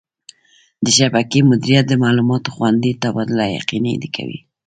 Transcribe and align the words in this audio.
د 0.83 0.87
شبکې 0.97 1.39
مدیریت 1.51 1.85
د 1.89 1.93
معلوماتو 2.03 2.53
خوندي 2.55 2.91
تبادله 3.03 3.45
یقیني 3.57 3.93
کوي. 4.15 4.39